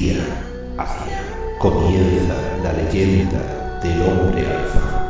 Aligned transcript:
Día 0.00 0.14
comienza 1.58 2.34
la 2.62 2.72
leyenda 2.72 3.80
del 3.82 4.00
hombre 4.02 4.46
alfa. 4.46 5.07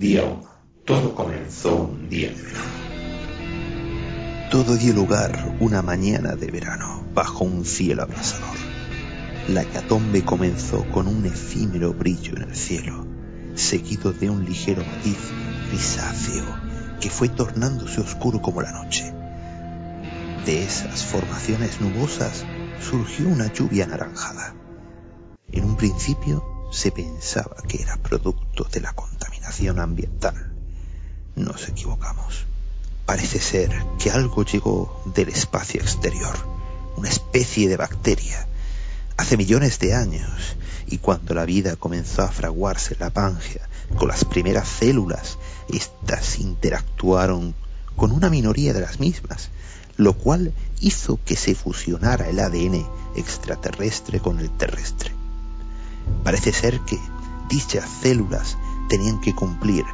Día 0.00 0.24
1. 0.24 0.42
Todo 0.86 1.14
comenzó 1.14 1.76
un 1.76 2.08
día 2.08 2.30
de 2.30 2.40
verano. 2.40 2.70
Todo 4.50 4.76
dio 4.78 4.94
lugar 4.94 5.58
una 5.60 5.82
mañana 5.82 6.36
de 6.36 6.50
verano, 6.50 7.04
bajo 7.12 7.44
un 7.44 7.66
cielo 7.66 8.04
abrasador. 8.04 8.56
La 9.48 9.60
hecatombe 9.60 10.24
comenzó 10.24 10.90
con 10.90 11.06
un 11.06 11.26
efímero 11.26 11.92
brillo 11.92 12.34
en 12.34 12.44
el 12.44 12.56
cielo, 12.56 13.06
seguido 13.56 14.14
de 14.14 14.30
un 14.30 14.46
ligero 14.46 14.82
matiz 14.86 15.18
grisáceo 15.68 16.46
que 16.98 17.10
fue 17.10 17.28
tornándose 17.28 18.00
oscuro 18.00 18.40
como 18.40 18.62
la 18.62 18.72
noche. 18.72 19.12
De 20.46 20.64
esas 20.64 21.04
formaciones 21.04 21.78
nubosas 21.82 22.46
surgió 22.80 23.28
una 23.28 23.52
lluvia 23.52 23.84
anaranjada. 23.84 24.54
En 25.52 25.64
un 25.64 25.76
principio 25.76 26.70
se 26.72 26.90
pensaba 26.90 27.56
que 27.68 27.82
era 27.82 27.98
producto 27.98 28.64
de 28.72 28.80
la 28.80 28.94
contaminación 28.94 29.39
ambiental. 29.78 30.52
Nos 31.34 31.68
equivocamos. 31.68 32.44
Parece 33.04 33.40
ser 33.40 33.70
que 33.98 34.10
algo 34.10 34.44
llegó 34.44 35.02
del 35.14 35.28
espacio 35.28 35.80
exterior, 35.80 36.36
una 36.96 37.08
especie 37.08 37.68
de 37.68 37.76
bacteria, 37.76 38.46
hace 39.16 39.36
millones 39.36 39.78
de 39.80 39.94
años, 39.94 40.56
y 40.86 40.98
cuando 40.98 41.34
la 41.34 41.44
vida 41.44 41.76
comenzó 41.76 42.22
a 42.22 42.28
fraguarse 42.28 42.94
en 42.94 43.00
la 43.00 43.10
Pangea 43.10 43.68
con 43.96 44.08
las 44.08 44.24
primeras 44.24 44.68
células, 44.68 45.38
éstas 45.68 46.38
interactuaron 46.38 47.54
con 47.96 48.12
una 48.12 48.30
minoría 48.30 48.72
de 48.72 48.80
las 48.80 49.00
mismas, 49.00 49.50
lo 49.96 50.12
cual 50.12 50.52
hizo 50.80 51.18
que 51.24 51.36
se 51.36 51.54
fusionara 51.54 52.28
el 52.28 52.38
ADN 52.38 52.86
extraterrestre 53.16 54.20
con 54.20 54.38
el 54.38 54.50
terrestre. 54.50 55.12
Parece 56.22 56.52
ser 56.52 56.80
que 56.80 56.98
dichas 57.48 57.88
células 58.02 58.56
tenían 58.90 59.20
que 59.20 59.34
cumplir 59.34 59.84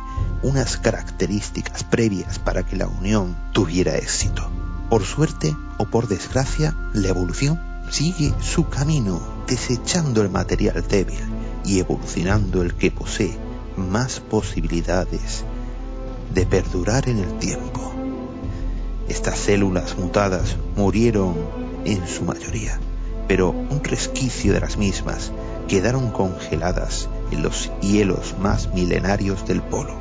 unas 0.42 0.78
características 0.78 1.84
previas 1.84 2.38
para 2.38 2.64
que 2.64 2.76
la 2.76 2.88
unión 2.88 3.36
tuviera 3.52 3.96
éxito. 3.96 4.50
Por 4.88 5.04
suerte 5.04 5.54
o 5.78 5.84
por 5.84 6.08
desgracia, 6.08 6.74
la 6.94 7.08
evolución 7.08 7.60
sigue 7.90 8.32
su 8.40 8.68
camino, 8.68 9.20
desechando 9.46 10.22
el 10.22 10.30
material 10.30 10.82
débil 10.88 11.20
y 11.64 11.78
evolucionando 11.78 12.62
el 12.62 12.74
que 12.74 12.90
posee 12.90 13.36
más 13.76 14.20
posibilidades 14.20 15.44
de 16.32 16.46
perdurar 16.46 17.08
en 17.08 17.18
el 17.18 17.38
tiempo. 17.38 17.92
Estas 19.08 19.38
células 19.38 19.96
mutadas 19.98 20.56
murieron 20.74 21.34
en 21.84 22.08
su 22.08 22.24
mayoría, 22.24 22.80
pero 23.28 23.50
un 23.50 23.84
resquicio 23.84 24.54
de 24.54 24.60
las 24.60 24.78
mismas 24.78 25.32
quedaron 25.68 26.10
congeladas 26.10 27.08
en 27.30 27.42
los 27.42 27.70
hielos 27.80 28.34
más 28.38 28.72
milenarios 28.72 29.46
del 29.46 29.62
polo. 29.62 29.94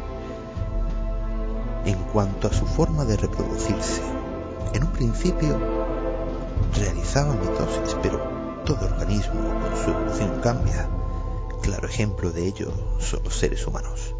En 1.86 1.98
cuanto 2.14 2.48
a 2.48 2.54
su 2.54 2.66
forma 2.66 3.06
de 3.06 3.18
reproducirse, 3.18 4.02
en 4.74 4.84
un 4.84 4.92
principio 4.92 5.60
realizaba 6.76 7.34
mitosis, 7.34 7.96
pero 8.02 8.20
todo 8.66 8.86
organismo 8.86 9.42
con 9.62 9.84
su 9.84 9.92
evolución 9.92 10.42
cambia. 10.42 10.90
Claro 11.62 11.88
ejemplo 11.88 12.32
de 12.32 12.48
ello 12.48 12.72
son 13.00 13.24
los 13.24 13.36
seres 13.36 13.66
humanos. 13.66 14.16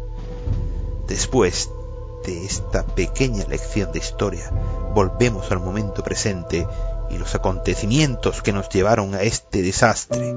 Después 1.06 1.70
de 2.24 2.44
esta 2.44 2.84
pequeña 2.84 3.44
lección 3.46 3.92
de 3.92 3.98
historia, 3.98 4.50
volvemos 4.94 5.50
al 5.52 5.60
momento 5.60 6.02
presente 6.02 6.66
y 7.10 7.18
los 7.18 7.34
acontecimientos 7.34 8.42
que 8.42 8.52
nos 8.52 8.68
llevaron 8.68 9.14
a 9.14 9.22
este 9.22 9.62
desastre. 9.62 10.34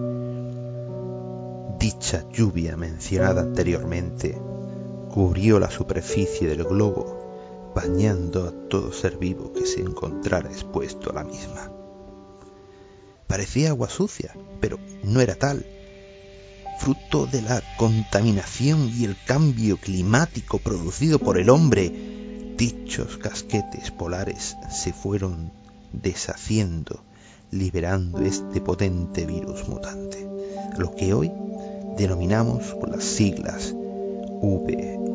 Dicha 1.80 2.26
lluvia 2.34 2.76
mencionada 2.76 3.42
anteriormente 3.42 4.38
cubrió 5.10 5.60
la 5.62 5.72
superficie 5.72 6.46
del 6.50 6.66
globo, 6.66 7.72
bañando 7.74 8.50
a 8.50 8.52
todo 8.68 8.92
ser 8.92 9.18
vivo 9.18 9.54
que 9.54 9.66
se 9.66 9.80
encontrara 9.80 10.50
expuesto 10.50 11.10
a 11.10 11.14
la 11.14 11.24
misma. 11.24 11.72
Parecía 13.28 13.70
agua 13.70 13.90
sucia, 13.90 14.36
pero 14.60 14.78
no 15.04 15.22
era 15.22 15.36
tal. 15.36 15.66
Fruto 16.80 17.26
de 17.26 17.44
la 17.44 17.64
contaminación 17.78 18.92
y 18.94 19.06
el 19.06 19.16
cambio 19.26 19.78
climático 19.78 20.60
producido 20.60 21.18
por 21.18 21.38
el 21.38 21.50
hombre, 21.50 22.54
dichos 22.58 23.18
casquetes 23.18 23.92
polares 23.92 24.58
se 24.70 24.92
fueron 24.92 25.54
deshaciendo, 25.94 27.02
liberando 27.52 28.20
este 28.22 28.60
potente 28.60 29.26
virus 29.26 29.66
mutante, 29.70 30.28
lo 30.78 30.94
que 30.94 31.14
hoy 31.14 31.32
denominamos 32.00 32.74
con 32.76 32.92
las 32.92 33.04
siglas 33.04 33.76
VMS-C1, 33.76 35.12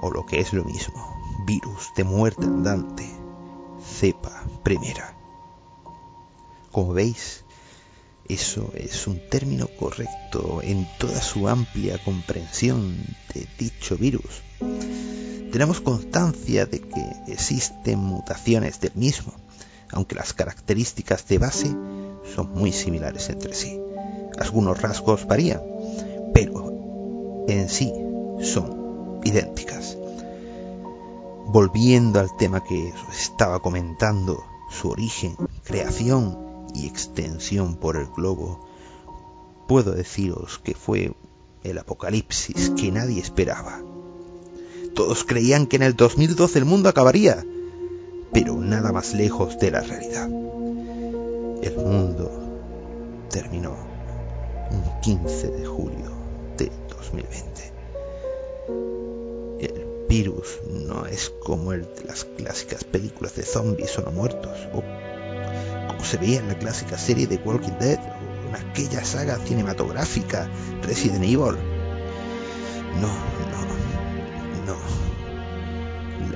o 0.00 0.10
lo 0.12 0.24
que 0.24 0.38
es 0.38 0.52
lo 0.52 0.62
mismo, 0.62 1.16
virus 1.46 1.90
de 1.96 2.04
muerte 2.04 2.44
andante, 2.44 3.10
cepa 3.82 4.44
primera. 4.62 5.16
Como 6.70 6.92
veis, 6.92 7.44
eso 8.28 8.70
es 8.76 9.08
un 9.08 9.20
término 9.28 9.66
correcto 9.76 10.60
en 10.62 10.86
toda 11.00 11.20
su 11.20 11.48
amplia 11.48 11.98
comprensión 12.04 12.98
de 13.34 13.48
dicho 13.58 13.96
virus. 13.96 14.44
Tenemos 15.50 15.80
constancia 15.80 16.66
de 16.66 16.82
que 16.82 17.04
existen 17.26 17.98
mutaciones 17.98 18.80
del 18.80 18.94
mismo, 18.94 19.34
aunque 19.90 20.14
las 20.14 20.34
características 20.34 21.26
de 21.26 21.38
base 21.38 21.74
son 22.34 22.52
muy 22.52 22.72
similares 22.72 23.28
entre 23.30 23.54
sí. 23.54 23.80
Algunos 24.38 24.80
rasgos 24.80 25.26
varían, 25.26 25.60
pero 26.32 27.44
en 27.48 27.68
sí 27.68 27.92
son 28.40 29.20
idénticas. 29.24 29.96
Volviendo 31.46 32.20
al 32.20 32.36
tema 32.36 32.62
que 32.62 32.92
estaba 33.10 33.60
comentando, 33.60 34.44
su 34.70 34.90
origen, 34.90 35.34
creación 35.64 36.66
y 36.74 36.86
extensión 36.86 37.76
por 37.76 37.96
el 37.96 38.06
globo, 38.06 38.68
puedo 39.66 39.92
deciros 39.92 40.58
que 40.58 40.74
fue 40.74 41.14
el 41.64 41.78
apocalipsis 41.78 42.70
que 42.70 42.92
nadie 42.92 43.20
esperaba. 43.20 43.80
Todos 44.94 45.24
creían 45.24 45.66
que 45.66 45.76
en 45.76 45.82
el 45.82 45.96
2012 45.96 46.58
el 46.58 46.64
mundo 46.64 46.88
acabaría, 46.88 47.44
pero 48.32 48.56
nada 48.56 48.92
más 48.92 49.14
lejos 49.14 49.58
de 49.58 49.70
la 49.70 49.80
realidad. 49.80 50.28
El 51.62 51.76
mundo 51.76 52.30
terminó 53.30 53.76
un 54.70 55.00
15 55.00 55.48
de 55.48 55.66
julio 55.66 56.10
de 56.56 56.70
2020. 56.88 57.72
El 59.60 60.06
virus 60.08 60.60
no 60.70 61.06
es 61.06 61.30
como 61.42 61.72
el 61.72 61.82
de 61.82 62.04
las 62.06 62.24
clásicas 62.24 62.84
películas 62.84 63.34
de 63.34 63.42
zombies 63.42 63.98
o 63.98 64.02
no 64.02 64.12
muertos, 64.12 64.56
o 64.72 64.82
como 65.88 66.04
se 66.04 66.16
veía 66.18 66.38
en 66.38 66.48
la 66.48 66.58
clásica 66.58 66.96
serie 66.96 67.26
de 67.26 67.36
Walking 67.36 67.78
Dead, 67.80 67.98
o 67.98 68.48
en 68.48 68.54
aquella 68.54 69.04
saga 69.04 69.38
cinematográfica 69.38 70.48
Resident 70.82 71.24
Evil. 71.24 71.58
No, 73.00 73.08
no, 73.50 73.60
no. 74.64 74.76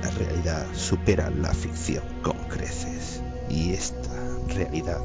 La 0.01 0.09
realidad 0.11 0.65
supera 0.75 1.29
la 1.29 1.53
ficción 1.53 2.03
con 2.21 2.37
creces. 2.49 3.21
Y 3.49 3.73
esta 3.73 4.12
realidad 4.49 5.01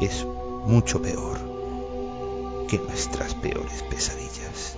es 0.00 0.24
mucho 0.66 1.00
peor 1.00 1.38
que 2.68 2.78
nuestras 2.78 3.34
peores 3.34 3.82
pesadillas. 3.90 4.76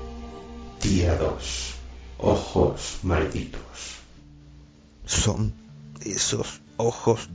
Día 0.82 1.16
2. 1.16 1.74
Ojos 2.18 2.98
malditos. 3.02 3.60
Son 5.04 5.52
esos 6.04 6.60
ojos 6.76 7.28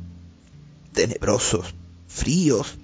tenebrosos, 0.94 1.74
fríos, 2.08 2.78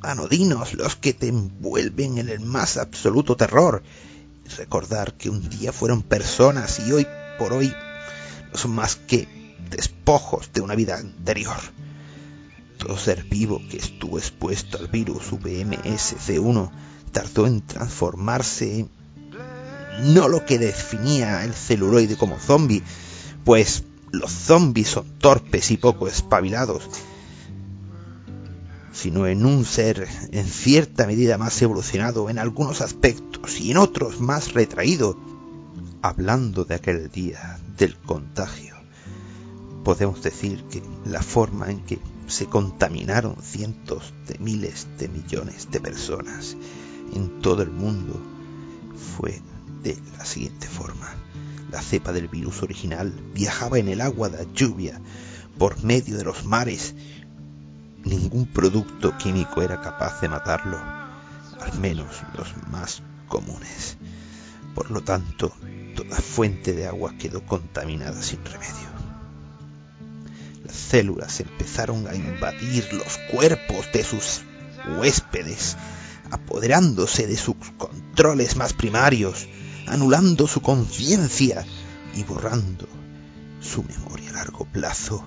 anodinos, 0.00 0.74
los 0.74 0.96
que 0.96 1.12
te 1.12 1.28
envuelven 1.28 2.18
en 2.18 2.28
el 2.28 2.40
más 2.40 2.76
absoluto 2.76 3.36
terror. 3.36 3.82
Recordar 4.56 5.14
que 5.14 5.28
un 5.28 5.48
día 5.48 5.72
fueron 5.72 6.02
personas 6.02 6.80
y 6.86 6.92
hoy 6.92 7.06
por 7.38 7.52
hoy 7.52 7.72
no 8.52 8.58
son 8.58 8.72
más 8.72 8.96
que 8.96 9.28
despojos 9.70 10.52
de 10.52 10.60
una 10.60 10.74
vida 10.74 10.96
anterior. 10.96 11.56
Ser 12.96 13.24
vivo 13.24 13.60
que 13.70 13.76
estuvo 13.76 14.18
expuesto 14.18 14.78
al 14.78 14.88
virus 14.88 15.30
VMSC1 15.30 16.70
tardó 17.12 17.46
en 17.46 17.60
transformarse 17.60 18.80
en 18.80 18.90
no 20.14 20.28
lo 20.28 20.44
que 20.44 20.58
definía 20.58 21.44
el 21.44 21.54
celuloide 21.54 22.16
como 22.16 22.38
zombie, 22.38 22.82
pues 23.44 23.84
los 24.10 24.30
zombies 24.30 24.88
son 24.88 25.18
torpes 25.18 25.70
y 25.70 25.76
poco 25.76 26.08
espabilados, 26.08 26.88
sino 28.92 29.26
en 29.26 29.44
un 29.44 29.64
ser 29.64 30.08
en 30.32 30.46
cierta 30.46 31.06
medida 31.06 31.38
más 31.38 31.60
evolucionado 31.62 32.30
en 32.30 32.38
algunos 32.38 32.80
aspectos 32.80 33.60
y 33.60 33.70
en 33.70 33.76
otros 33.78 34.20
más 34.20 34.54
retraído. 34.54 35.18
Hablando 36.00 36.64
de 36.64 36.76
aquel 36.76 37.10
día 37.10 37.58
del 37.76 37.96
contagio, 37.96 38.76
podemos 39.84 40.22
decir 40.22 40.64
que 40.70 40.82
la 41.04 41.22
forma 41.22 41.70
en 41.70 41.80
que 41.80 41.98
se 42.28 42.46
contaminaron 42.46 43.36
cientos 43.42 44.12
de 44.26 44.38
miles 44.38 44.86
de 44.98 45.08
millones 45.08 45.70
de 45.70 45.80
personas 45.80 46.56
en 47.14 47.40
todo 47.40 47.62
el 47.62 47.70
mundo 47.70 48.20
fue 49.16 49.40
de 49.82 49.96
la 50.16 50.24
siguiente 50.24 50.66
forma. 50.66 51.08
La 51.70 51.82
cepa 51.82 52.12
del 52.12 52.28
virus 52.28 52.62
original 52.62 53.12
viajaba 53.34 53.78
en 53.78 53.88
el 53.88 54.00
agua 54.00 54.28
de 54.28 54.46
lluvia 54.54 55.00
por 55.58 55.82
medio 55.82 56.16
de 56.16 56.24
los 56.24 56.44
mares. 56.44 56.94
Ningún 58.04 58.46
producto 58.46 59.16
químico 59.18 59.60
era 59.62 59.80
capaz 59.80 60.20
de 60.20 60.28
matarlo, 60.28 60.78
al 60.78 61.78
menos 61.80 62.06
los 62.36 62.48
más 62.68 63.02
comunes. 63.26 63.96
Por 64.74 64.90
lo 64.90 65.02
tanto, 65.02 65.52
toda 65.94 66.16
fuente 66.16 66.72
de 66.72 66.86
agua 66.86 67.14
quedó 67.18 67.44
contaminada 67.44 68.22
sin 68.22 68.44
remedio. 68.44 68.97
Las 70.68 70.76
células 70.76 71.40
empezaron 71.40 72.06
a 72.06 72.14
invadir 72.14 72.92
los 72.92 73.16
cuerpos 73.30 73.86
de 73.90 74.04
sus 74.04 74.42
huéspedes, 74.98 75.78
apoderándose 76.30 77.26
de 77.26 77.38
sus 77.38 77.56
controles 77.78 78.54
más 78.54 78.74
primarios, 78.74 79.48
anulando 79.86 80.46
su 80.46 80.60
conciencia 80.60 81.64
y 82.14 82.22
borrando 82.22 82.86
su 83.62 83.82
memoria 83.82 84.28
a 84.28 84.34
largo 84.34 84.66
plazo, 84.66 85.26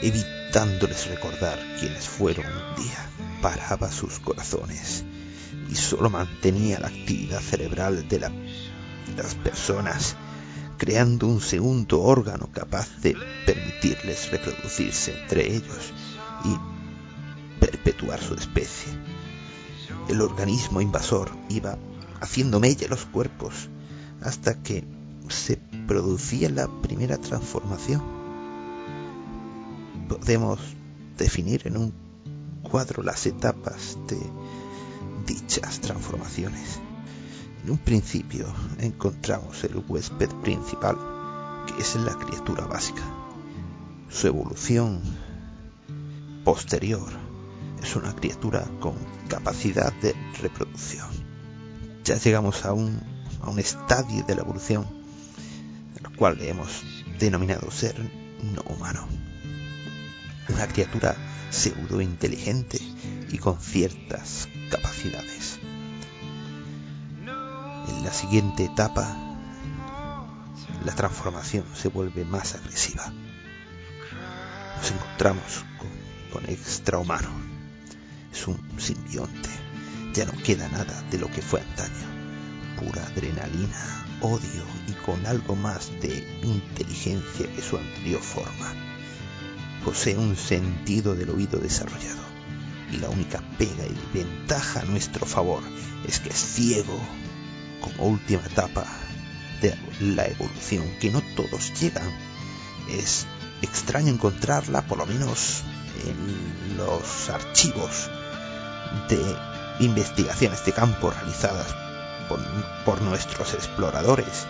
evitándoles 0.00 1.06
recordar 1.08 1.58
quiénes 1.78 2.08
fueron 2.08 2.46
un 2.46 2.82
día. 2.82 3.10
Paraba 3.42 3.92
sus 3.92 4.18
corazones 4.20 5.04
y 5.70 5.74
solo 5.74 6.08
mantenía 6.08 6.80
la 6.80 6.88
actividad 6.88 7.40
cerebral 7.40 8.08
de 8.08 8.20
las 8.20 9.34
personas, 9.44 10.16
creando 10.78 11.26
un 11.26 11.40
segundo 11.40 12.00
órgano 12.00 12.48
capaz 12.52 12.88
de 13.02 13.16
permitirles 13.44 14.30
reproducirse 14.30 15.20
entre 15.20 15.52
ellos 15.54 15.92
y 16.44 16.56
perpetuar 17.60 18.20
su 18.22 18.34
especie. 18.34 18.92
El 20.08 20.22
organismo 20.22 20.80
invasor 20.80 21.30
iba 21.48 21.76
haciendo 22.20 22.60
mella 22.60 22.88
los 22.88 23.04
cuerpos 23.04 23.68
hasta 24.22 24.62
que 24.62 24.84
se 25.28 25.56
producía 25.86 26.48
la 26.48 26.68
primera 26.80 27.18
transformación. 27.18 28.02
Podemos 30.08 30.60
definir 31.18 31.66
en 31.66 31.76
un 31.76 31.92
cuadro 32.62 33.02
las 33.02 33.26
etapas 33.26 33.98
de 34.06 34.18
dichas 35.26 35.80
transformaciones. 35.80 36.80
En 37.64 37.70
un 37.70 37.78
principio 37.78 38.46
encontramos 38.78 39.62
el 39.64 39.82
huésped 39.88 40.30
principal, 40.42 40.96
que 41.66 41.82
es 41.82 41.96
la 41.96 42.14
criatura 42.14 42.64
básica. 42.66 43.02
Su 44.08 44.28
evolución 44.28 45.00
posterior 46.44 47.08
es 47.82 47.96
una 47.96 48.14
criatura 48.14 48.64
con 48.80 48.94
capacidad 49.28 49.92
de 50.00 50.14
reproducción. 50.40 51.08
Ya 52.04 52.16
llegamos 52.16 52.64
a 52.64 52.72
un 52.72 53.00
a 53.42 53.50
un 53.50 53.58
estadio 53.58 54.24
de 54.24 54.34
la 54.34 54.42
evolución, 54.42 54.86
el 55.98 56.16
cual 56.16 56.40
hemos 56.40 56.82
denominado 57.18 57.70
ser 57.70 57.94
no 58.42 58.62
humano. 58.62 59.06
Una 60.48 60.66
criatura 60.66 61.16
pseudo 61.50 62.00
inteligente 62.00 62.78
y 63.30 63.38
con 63.38 63.60
ciertas 63.60 64.48
capacidades. 64.70 65.58
En 67.88 68.04
la 68.04 68.12
siguiente 68.12 68.64
etapa, 68.64 69.16
la 70.84 70.94
transformación 70.94 71.64
se 71.74 71.88
vuelve 71.88 72.24
más 72.24 72.54
agresiva. 72.54 73.12
Nos 74.76 74.90
encontramos 74.90 75.64
con, 75.78 75.88
con 76.32 76.50
extrahumano. 76.50 77.30
Es 78.32 78.46
un 78.46 78.58
simbionte. 78.78 79.50
Ya 80.14 80.24
no 80.24 80.32
queda 80.42 80.68
nada 80.68 81.02
de 81.10 81.18
lo 81.18 81.30
que 81.30 81.42
fue 81.42 81.60
antaño 81.60 82.18
pura 82.78 83.04
adrenalina, 83.06 84.06
odio 84.20 84.64
y 84.86 84.92
con 85.04 85.26
algo 85.26 85.56
más 85.56 85.90
de 86.00 86.40
inteligencia 86.42 87.52
que 87.54 87.62
su 87.62 87.76
anterior 87.76 88.20
forma. 88.20 88.72
Posee 89.84 90.16
un 90.16 90.36
sentido 90.36 91.14
del 91.14 91.30
oído 91.30 91.58
desarrollado 91.58 92.22
y 92.92 92.98
la 92.98 93.08
única 93.08 93.42
pega 93.58 93.84
y 93.84 94.16
ventaja 94.16 94.80
a 94.80 94.84
nuestro 94.84 95.26
favor 95.26 95.62
es 96.06 96.20
que 96.20 96.30
es 96.30 96.36
ciego 96.36 96.98
como 97.80 98.08
última 98.08 98.42
etapa 98.42 98.84
de 99.60 99.76
la 100.00 100.26
evolución 100.26 100.84
que 101.00 101.10
no 101.10 101.22
todos 101.36 101.72
llegan. 101.80 102.10
Es 102.88 103.26
extraño 103.62 104.12
encontrarla 104.12 104.82
por 104.82 104.98
lo 104.98 105.06
menos 105.06 105.62
en 106.04 106.76
los 106.76 107.28
archivos 107.30 108.10
de 109.08 109.36
investigaciones 109.80 110.64
de 110.64 110.72
campo 110.72 111.10
realizadas 111.10 111.66
por, 112.84 113.00
nuestros 113.02 113.54
exploradores, 113.54 114.46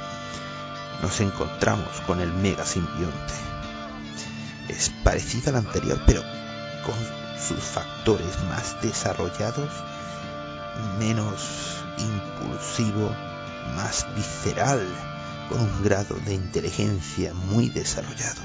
nos 1.03 1.21
encontramos 1.21 2.01
con 2.07 2.21
el 2.21 2.33
mega 2.33 2.65
simbionte. 2.65 3.35
Es 4.69 4.91
parecido 5.05 5.51
al 5.51 5.57
anterior, 5.57 6.01
pero 6.07 6.23
con 6.85 6.97
sus 7.39 7.63
factores 7.65 8.43
más 8.49 8.81
desarrollados, 8.83 9.71
menos 10.99 11.83
impulsivo, 11.99 13.11
más 13.77 14.07
visceral, 14.15 14.87
con 15.49 15.61
un 15.61 15.83
grado 15.83 16.17
de 16.27 16.35
inteligencia 16.35 17.33
muy 17.35 17.69
desarrollado, 17.71 18.43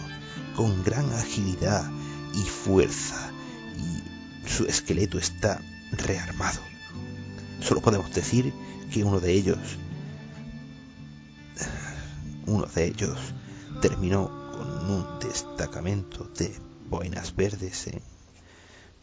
con 0.55 0.83
gran 0.83 1.11
agilidad 1.13 1.89
y 2.33 2.43
fuerza, 2.43 3.31
y 3.77 4.47
su 4.49 4.65
esqueleto 4.65 5.17
está 5.17 5.59
rearmado. 5.91 6.59
Solo 7.61 7.81
podemos 7.81 8.13
decir 8.13 8.53
que 8.91 9.03
uno 9.03 9.19
de 9.19 9.33
ellos, 9.33 9.57
uno 12.45 12.65
de 12.65 12.85
ellos 12.85 13.17
terminó 13.81 14.29
con 14.51 14.91
un 14.91 15.19
destacamento 15.19 16.25
de 16.37 16.55
boinas 16.89 17.35
verdes 17.35 17.87
en 17.87 18.01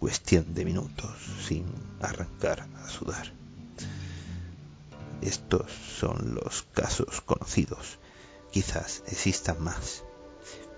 cuestión 0.00 0.54
de 0.54 0.64
minutos 0.64 1.10
sin 1.46 1.66
arrancar 2.00 2.66
a 2.82 2.88
sudar. 2.88 3.32
Estos 5.20 5.70
son 5.70 6.34
los 6.42 6.62
casos 6.72 7.20
conocidos. 7.20 7.98
Quizás 8.50 9.04
existan 9.06 9.62
más, 9.62 10.02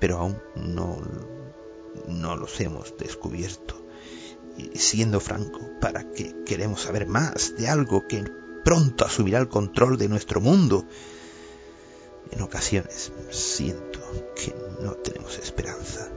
pero 0.01 0.19
aún 0.19 0.43
no, 0.57 1.01
no 2.09 2.37
los 2.37 2.61
hemos 2.61 2.97
descubierto. 2.99 3.81
Y 4.59 4.77
siendo 4.77 5.21
franco, 5.21 5.61
¿para 5.81 6.11
qué 6.13 6.35
queremos 6.45 6.83
saber 6.83 7.07
más 7.07 7.57
de 7.57 7.69
algo 7.69 8.07
que 8.09 8.25
pronto 8.65 9.07
asumirá 9.07 9.39
el 9.39 9.49
control 9.49 9.97
de 9.97 10.09
nuestro 10.09 10.41
mundo? 10.41 10.85
En 12.33 12.43
ocasiones 12.43 13.13
siento 13.31 14.01
que 14.35 14.53
no 14.83 14.95
tenemos 14.95 15.39
esperanza, 15.39 16.09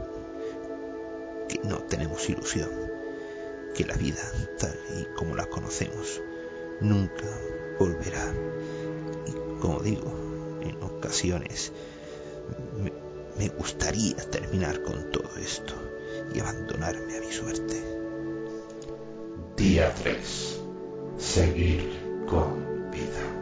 que 1.48 1.60
no 1.60 1.78
tenemos 1.84 2.28
ilusión, 2.30 2.95
que 3.76 3.84
la 3.86 3.96
vida 3.96 4.22
tal 4.58 4.78
y 5.00 5.04
como 5.16 5.36
la 5.36 5.46
conocemos 5.46 6.22
nunca 6.80 7.26
volverá. 7.78 8.34
Y 9.28 9.60
como 9.60 9.80
digo, 9.82 10.12
en 10.62 10.82
ocasiones 10.82 11.74
me, 12.82 12.94
me 13.38 13.50
gustaría 13.50 14.16
terminar 14.16 14.82
con 14.82 15.12
todo 15.12 15.30
esto 15.38 15.74
y 16.34 16.40
abandonarme 16.40 17.18
a 17.18 17.20
mi 17.20 17.32
suerte. 17.32 17.84
Día 19.58 19.94
3. 19.94 20.62
Seguir 21.18 22.26
con 22.28 22.92
vida. 22.92 23.36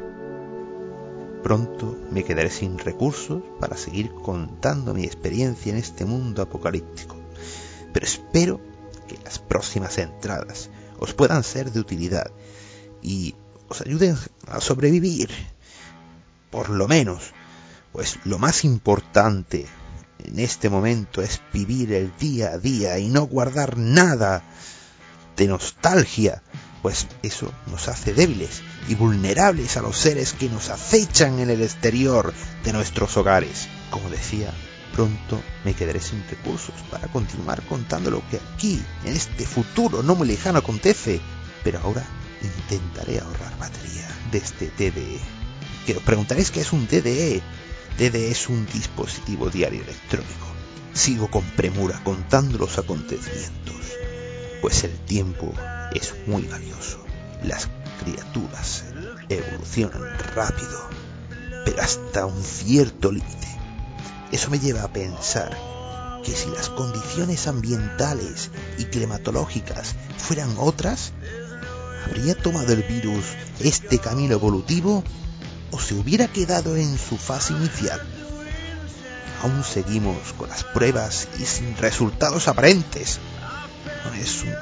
Pronto 1.44 1.96
me 2.10 2.24
quedaré 2.24 2.50
sin 2.50 2.80
recursos 2.80 3.44
para 3.60 3.78
seguir 3.78 4.12
contando 4.13 4.94
mi 4.94 5.04
experiencia 5.04 5.72
en 5.72 5.78
este 5.78 6.06
mundo 6.06 6.42
apocalíptico, 6.42 7.16
pero 7.92 8.06
espero 8.06 8.73
las 9.24 9.39
próximas 9.39 9.98
entradas 9.98 10.70
os 11.00 11.13
puedan 11.13 11.43
ser 11.43 11.72
de 11.72 11.79
utilidad 11.79 12.32
y 13.01 13.36
os 13.67 13.82
ayuden 13.82 14.17
a 14.48 14.62
sobrevivir, 14.62 15.29
por 16.50 16.70
lo 16.70 16.88
menos, 16.88 17.34
pues 17.91 18.20
lo 18.24 18.39
más 18.39 18.63
importante 18.63 19.65
en 20.20 20.39
este 20.39 20.70
momento 20.70 21.22
es 21.22 21.41
vivir 21.51 21.93
el 21.93 22.12
día 22.17 22.50
a 22.50 22.58
día 22.58 22.98
y 23.00 23.10
no 23.10 23.24
guardar 23.24 23.77
nada 23.77 24.43
de 25.36 25.48
nostalgia, 25.48 26.41
pues 26.82 27.08
eso 27.24 27.51
nos 27.72 27.88
hace 27.88 28.13
débiles 28.13 28.62
y 28.88 28.96
vulnerables 28.96 29.77
a 29.77 29.82
los 29.82 29.98
seres 29.98 30.34
que 30.34 30.50
nos 30.50 30.70
acechan 30.70 31.39
en 31.39 31.50
el 31.50 31.62
exterior 31.62 32.34
de 32.63 32.74
nuestros 32.74 33.17
hogares. 33.17 33.67
Como 33.89 34.10
decía, 34.10 34.53
pronto 34.94 35.42
me 35.66 35.74
quedaré 35.74 36.00
sin 36.00 36.24
recursos 36.30 36.76
para 36.90 37.08
continuar 37.08 37.62
contando 37.64 38.12
lo 38.12 38.22
que 38.30 38.38
aquí, 38.38 38.82
en 39.04 39.14
este 39.14 39.46
futuro 39.46 40.04
no 40.04 40.16
muy 40.16 40.28
lejano 40.28 40.60
acontece, 40.60 41.20
pero 41.64 41.80
ahora 41.80 42.06
intentaré 42.42 43.20
ahorrar 43.20 43.58
batería 43.58 44.08
de 44.32 44.38
este 44.38 44.72
DDE. 44.78 45.20
Que 45.86 45.98
os 45.98 46.04
preguntaréis 46.04 46.52
qué 46.52 46.62
es 46.62 46.72
un 46.74 46.88
DDE. 46.88 47.42
DDE 47.98 48.32
es 48.32 48.50
un 48.50 48.66
dispositivo 48.68 49.50
diario 49.50 49.82
electrónico. 49.84 50.48
Sigo 50.94 51.30
con 51.30 51.44
premura 51.44 52.00
contando 52.04 52.58
los 52.58 52.78
acontecimientos, 52.78 53.76
pues 54.62 54.84
el 54.84 54.96
tiempo 55.00 55.54
es 55.94 56.14
muy 56.28 56.44
valioso. 56.44 57.04
Las 57.44 57.68
criaturas 58.04 58.86
evolucionan 59.28 60.18
rápido, 60.36 60.90
pero 61.66 61.82
hasta 61.82 62.26
un 62.28 62.44
cierto 62.44 63.12
límite. 63.12 63.62
Eso 64.34 64.50
me 64.50 64.58
lleva 64.58 64.82
a 64.82 64.92
pensar 64.92 65.56
que 66.25 66.36
si 66.36 66.50
las 66.50 66.70
condiciones 66.70 67.46
ambientales 67.46 68.50
y 68.80 68.86
climatológicas 68.86 69.94
fueran 70.18 70.56
otras, 70.58 71.12
¿habría 72.08 72.34
tomado 72.34 72.74
el 72.74 72.82
virus 72.82 73.25
este 73.60 74.00
camino 74.00 74.34
evolutivo 74.34 75.04
o 75.70 75.80
se 75.80 75.94
hubiera 75.94 76.28
quedado 76.28 76.75
en 76.75 76.98
su 76.98 77.16
fase 77.20 77.54
inicial? 77.54 78.02
Aún 79.44 79.63
seguimos 79.63 80.34
con 80.36 80.50
las 80.50 80.63
pruebas 80.63 81.28
y 81.38 81.46
sin 81.46 81.78
resultados 81.78 82.48
aparentes. 82.48 83.20
No 84.04 84.16
es 84.16 84.42
un 84.42 84.56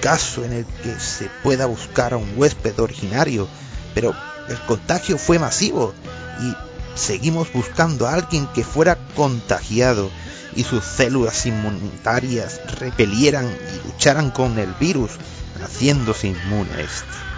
caso 0.00 0.46
en 0.46 0.52
el 0.54 0.64
que 0.64 0.98
se 0.98 1.28
pueda 1.42 1.66
buscar 1.66 2.14
a 2.14 2.16
un 2.16 2.32
huésped 2.36 2.80
originario, 2.80 3.48
pero 3.94 4.14
el 4.48 4.58
contagio 4.62 5.18
fue 5.18 5.38
masivo 5.38 5.92
y 6.40 6.67
seguimos 6.98 7.52
buscando 7.52 8.06
a 8.06 8.14
alguien 8.14 8.46
que 8.48 8.64
fuera 8.64 8.98
contagiado 9.14 10.10
y 10.54 10.64
sus 10.64 10.84
células 10.84 11.46
inmunitarias 11.46 12.60
repelieran 12.78 13.46
y 13.46 13.86
lucharan 13.88 14.30
con 14.30 14.58
el 14.58 14.72
virus, 14.74 15.12
haciéndose 15.62 16.28
inmune 16.28 16.72
a 16.74 16.80
este. 16.80 17.37